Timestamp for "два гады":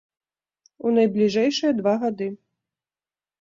1.83-2.27